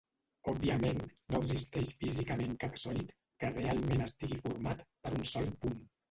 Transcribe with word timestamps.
Òbviament 0.51 1.01
no 1.33 1.41
existeix 1.41 1.91
físicament 2.03 2.55
cap 2.63 2.79
sòlid 2.83 3.11
que 3.43 3.51
realment 3.57 4.01
estigui 4.07 4.39
format 4.47 4.81
per 5.03 5.13
un 5.19 5.29
sol 5.33 5.53
punt. 5.67 5.77